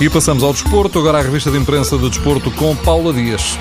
E 0.00 0.08
passamos 0.08 0.44
ao 0.44 0.52
desporto, 0.52 1.00
agora 1.00 1.18
a 1.18 1.22
revista 1.22 1.50
de 1.50 1.58
imprensa 1.58 1.98
do 1.98 2.08
desporto 2.08 2.52
com 2.52 2.76
Paula 2.76 3.12
Dias. 3.12 3.58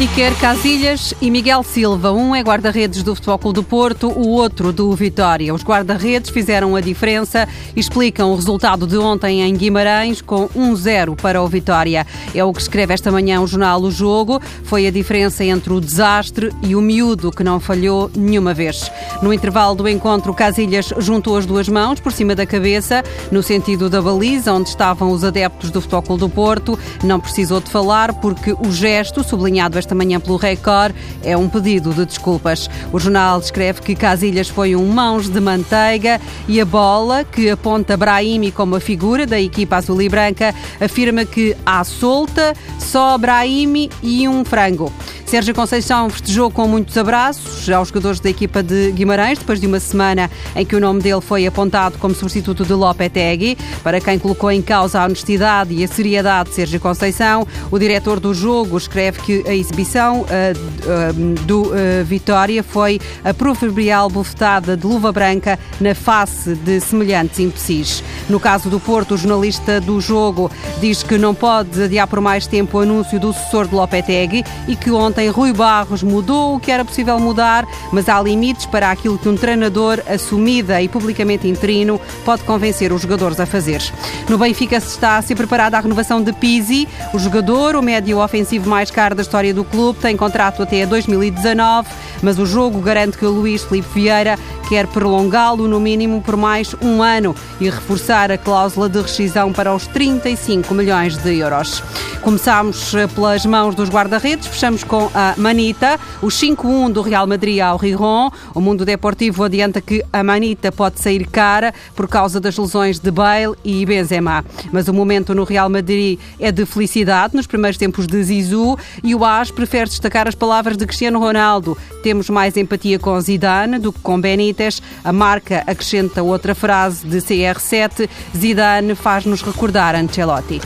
Iker 0.00 0.32
Casilhas 0.38 1.12
e 1.20 1.28
Miguel 1.28 1.64
Silva. 1.64 2.12
Um 2.12 2.32
é 2.32 2.40
guarda-redes 2.40 3.02
do 3.02 3.16
Futebol 3.16 3.36
Clube 3.36 3.54
do 3.56 3.64
Porto, 3.64 4.08
o 4.08 4.28
outro 4.28 4.72
do 4.72 4.92
Vitória. 4.92 5.52
Os 5.52 5.64
guarda-redes 5.64 6.30
fizeram 6.30 6.76
a 6.76 6.80
diferença 6.80 7.48
e 7.74 7.80
explicam 7.80 8.30
o 8.30 8.36
resultado 8.36 8.86
de 8.86 8.96
ontem 8.96 9.42
em 9.42 9.56
Guimarães 9.56 10.22
com 10.22 10.48
1-0 10.50 11.20
para 11.20 11.42
o 11.42 11.48
Vitória. 11.48 12.06
É 12.32 12.44
o 12.44 12.52
que 12.52 12.62
escreve 12.62 12.94
esta 12.94 13.10
manhã 13.10 13.40
o 13.40 13.46
jornal 13.48 13.82
O 13.82 13.90
Jogo. 13.90 14.40
Foi 14.62 14.86
a 14.86 14.90
diferença 14.92 15.44
entre 15.44 15.72
o 15.72 15.80
desastre 15.80 16.52
e 16.62 16.76
o 16.76 16.80
miúdo 16.80 17.32
que 17.32 17.42
não 17.42 17.58
falhou 17.58 18.08
nenhuma 18.14 18.54
vez. 18.54 18.88
No 19.20 19.32
intervalo 19.32 19.74
do 19.74 19.88
encontro, 19.88 20.32
Casilhas 20.32 20.92
juntou 20.98 21.36
as 21.36 21.44
duas 21.44 21.68
mãos 21.68 21.98
por 21.98 22.12
cima 22.12 22.36
da 22.36 22.46
cabeça, 22.46 23.02
no 23.32 23.42
sentido 23.42 23.90
da 23.90 24.00
baliza, 24.00 24.52
onde 24.52 24.68
estavam 24.68 25.10
os 25.10 25.24
adeptos 25.24 25.72
do 25.72 25.80
Futebol 25.80 26.02
Clube 26.02 26.20
do 26.20 26.28
Porto. 26.28 26.78
Não 27.02 27.18
precisou 27.18 27.60
de 27.60 27.68
falar 27.68 28.12
porque 28.20 28.52
o 28.52 28.70
gesto, 28.70 29.24
sublinhado 29.24 29.76
esta 29.76 29.87
esta 29.88 29.94
manhã 29.94 30.20
pelo 30.20 30.36
Record 30.36 30.94
é 31.24 31.34
um 31.34 31.48
pedido 31.48 31.94
de 31.94 32.04
desculpas. 32.04 32.68
O 32.92 33.00
jornal 33.00 33.40
escreve 33.40 33.80
que 33.80 33.96
Casilhas 33.96 34.46
foi 34.46 34.76
um 34.76 34.86
mãos 34.86 35.30
de 35.30 35.40
manteiga 35.40 36.20
e 36.46 36.60
a 36.60 36.64
bola, 36.64 37.24
que 37.24 37.48
aponta 37.48 37.96
Brahimi 37.96 38.52
como 38.52 38.76
a 38.76 38.80
figura 38.80 39.26
da 39.26 39.40
equipa 39.40 39.76
azul 39.76 40.02
e 40.02 40.08
branca, 40.08 40.54
afirma 40.78 41.24
que 41.24 41.56
há 41.64 41.82
solta 41.84 42.54
só 42.78 43.16
Brahimi 43.16 43.88
e 44.02 44.28
um 44.28 44.44
frango. 44.44 44.92
Sérgio 45.28 45.54
Conceição 45.54 46.08
festejou 46.08 46.50
com 46.50 46.66
muitos 46.66 46.96
abraços 46.96 47.68
aos 47.68 47.88
jogadores 47.88 48.18
da 48.18 48.30
equipa 48.30 48.62
de 48.62 48.90
Guimarães, 48.92 49.38
depois 49.38 49.60
de 49.60 49.66
uma 49.66 49.78
semana 49.78 50.30
em 50.56 50.64
que 50.64 50.74
o 50.74 50.80
nome 50.80 51.02
dele 51.02 51.20
foi 51.20 51.46
apontado 51.46 51.98
como 51.98 52.14
substituto 52.14 52.64
de 52.64 52.72
Lopetegui. 52.72 53.58
Para 53.82 54.00
quem 54.00 54.18
colocou 54.18 54.50
em 54.50 54.62
causa 54.62 55.02
a 55.02 55.04
honestidade 55.04 55.74
e 55.74 55.84
a 55.84 55.86
seriedade 55.86 56.48
de 56.48 56.56
Sérgio 56.56 56.80
Conceição, 56.80 57.46
o 57.70 57.78
diretor 57.78 58.18
do 58.18 58.32
jogo 58.32 58.78
escreve 58.78 59.20
que 59.20 59.44
a 59.46 59.54
exibição 59.54 60.22
uh, 60.22 60.24
uh, 60.24 61.44
do 61.44 61.64
uh, 61.64 62.04
Vitória 62.06 62.62
foi 62.62 62.98
a 63.22 63.34
proverbial 63.34 64.08
bufetada 64.08 64.78
de 64.78 64.86
luva 64.86 65.12
branca 65.12 65.58
na 65.78 65.94
face 65.94 66.54
de 66.54 66.80
semelhantes 66.80 67.38
imbecis. 67.38 68.02
No 68.30 68.40
caso 68.40 68.70
do 68.70 68.80
Porto, 68.80 69.12
o 69.12 69.18
jornalista 69.18 69.78
do 69.78 70.00
jogo 70.00 70.50
diz 70.80 71.02
que 71.02 71.18
não 71.18 71.34
pode 71.34 71.82
adiar 71.82 72.06
por 72.06 72.22
mais 72.22 72.46
tempo 72.46 72.78
o 72.78 72.80
anúncio 72.80 73.20
do 73.20 73.30
sucessor 73.34 73.68
de 73.68 73.74
Lopetegui 73.74 74.42
e 74.66 74.74
que 74.74 74.90
ontem 74.90 75.17
Ontem 75.18 75.30
Rui 75.30 75.52
Barros 75.52 76.00
mudou 76.00 76.54
o 76.54 76.60
que 76.60 76.70
era 76.70 76.84
possível 76.84 77.18
mudar, 77.18 77.66
mas 77.92 78.08
há 78.08 78.22
limites 78.22 78.66
para 78.66 78.88
aquilo 78.88 79.18
que 79.18 79.28
um 79.28 79.36
treinador 79.36 80.00
assumida 80.06 80.80
e 80.80 80.86
publicamente 80.86 81.48
interino 81.48 82.00
pode 82.24 82.44
convencer 82.44 82.92
os 82.92 83.02
jogadores 83.02 83.40
a 83.40 83.44
fazer. 83.44 83.82
No 84.28 84.38
Benfica 84.38 84.78
se 84.78 84.90
está 84.90 85.16
a 85.16 85.22
ser 85.22 85.34
preparada 85.34 85.76
a 85.76 85.80
renovação 85.80 86.22
de 86.22 86.32
Pizzi. 86.32 86.86
O 87.12 87.18
jogador, 87.18 87.74
o 87.74 87.82
médio 87.82 88.22
ofensivo 88.22 88.70
mais 88.70 88.92
caro 88.92 89.16
da 89.16 89.22
história 89.22 89.52
do 89.52 89.64
clube, 89.64 89.98
tem 89.98 90.16
contrato 90.16 90.62
até 90.62 90.86
2019, 90.86 91.88
mas 92.22 92.38
o 92.38 92.46
jogo 92.46 92.80
garante 92.80 93.18
que 93.18 93.26
o 93.26 93.30
Luís 93.30 93.64
Felipe 93.64 93.88
Vieira 93.92 94.38
quer 94.68 94.86
prolongá-lo 94.86 95.66
no 95.66 95.80
mínimo 95.80 96.20
por 96.20 96.36
mais 96.36 96.74
um 96.82 97.02
ano 97.02 97.34
e 97.58 97.70
reforçar 97.70 98.30
a 98.30 98.36
cláusula 98.36 98.86
de 98.86 99.00
rescisão 99.00 99.50
para 99.50 99.74
os 99.74 99.86
35 99.86 100.74
milhões 100.74 101.16
de 101.16 101.38
euros. 101.38 101.82
Começámos 102.20 102.94
eh, 102.94 103.06
pelas 103.06 103.46
mãos 103.46 103.74
dos 103.74 103.88
guarda-redes, 103.88 104.46
fechamos 104.46 104.84
com 104.84 105.10
a 105.14 105.34
Manita, 105.38 105.98
o 106.20 106.26
5-1 106.26 106.92
do 106.92 107.00
Real 107.00 107.26
Madrid 107.26 107.60
ao 107.60 107.78
Riron. 107.78 108.30
O 108.54 108.60
mundo 108.60 108.84
deportivo 108.84 109.44
adianta 109.44 109.80
que 109.80 110.04
a 110.12 110.22
Manita 110.22 110.70
pode 110.70 111.00
sair 111.00 111.26
cara 111.26 111.72
por 111.96 112.06
causa 112.06 112.38
das 112.38 112.58
lesões 112.58 112.98
de 112.98 113.10
Bale 113.10 113.54
e 113.64 113.86
Benzema. 113.86 114.44
Mas 114.70 114.88
o 114.88 114.92
momento 114.92 115.34
no 115.34 115.44
Real 115.44 115.70
Madrid 115.70 116.18
é 116.38 116.52
de 116.52 116.66
felicidade 116.66 117.34
nos 117.34 117.46
primeiros 117.46 117.78
tempos 117.78 118.06
de 118.06 118.22
Zizou 118.22 118.78
e 119.02 119.14
o 119.14 119.24
AS 119.24 119.50
prefere 119.50 119.88
destacar 119.88 120.28
as 120.28 120.34
palavras 120.34 120.76
de 120.76 120.84
Cristiano 120.84 121.18
Ronaldo. 121.18 121.78
Temos 122.02 122.28
mais 122.28 122.56
empatia 122.56 122.98
com 122.98 123.18
Zidane 123.18 123.78
do 123.78 123.92
que 123.92 124.00
com 124.00 124.20
Benítez. 124.20 124.57
A 125.04 125.12
marca 125.12 125.62
acrescenta 125.66 126.22
outra 126.22 126.54
frase 126.54 127.06
de 127.06 127.18
CR7. 127.18 128.08
Zidane 128.36 128.94
faz-nos 128.94 129.42
recordar 129.42 129.94
Ancelotti. 129.94 130.60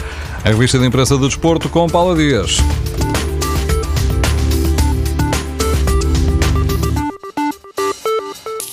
A 0.44 0.48
revista 0.48 0.78
de 0.78 0.86
imprensa 0.86 1.16
do 1.16 1.26
desporto 1.26 1.69
com 1.69 1.86
Paula 1.88 2.16
Dias. 2.16 2.58